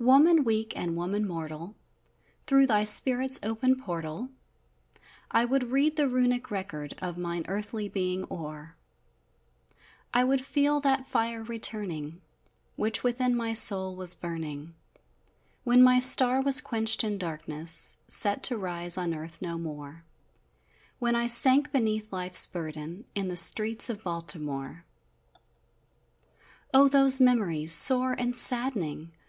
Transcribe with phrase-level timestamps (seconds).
[0.04, 1.76] _Woman weak, and woman mortal,
[2.48, 4.28] Through thy spirit's open portal,
[5.30, 8.74] I would read the Runic record Of mine earthly being o'er
[10.12, 12.20] I would feel that fire returning,
[12.74, 14.74] Which within my soul was burning,
[15.62, 20.02] When my star was quenched in darkness, Set, to rise on earth no more,
[20.98, 24.84] When I sank beneath life's burden In the streets of Baltimore!
[26.74, 29.12] O, those memories, sore and saddening!